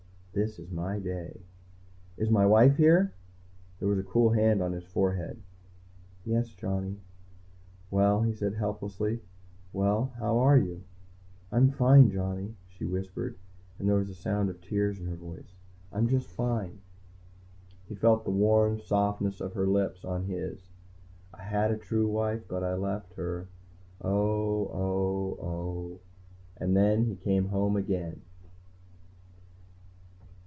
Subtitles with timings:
[0.33, 1.41] This is my day.
[2.15, 3.11] "Is my wife here?"
[3.79, 5.41] There was a cool hand on his forehead.
[6.23, 7.01] "Yes, Johnny."
[7.89, 9.19] "Well," he said helplessly.
[9.73, 10.83] "Well, how are you?"
[11.51, 13.35] "I'm fine, Johnny," she whispered,
[13.77, 15.57] and there was the sound of tears in her voice.
[15.91, 16.79] "I'm just fine."
[17.89, 20.69] He felt the warm softness of her lips on his.
[21.33, 23.49] I had a true wife but I left her...
[23.99, 25.99] oh, oh, oh.
[26.55, 28.21] And then he came home again.